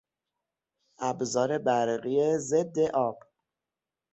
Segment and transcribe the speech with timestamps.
[1.09, 3.19] ابزار برقی ضد آب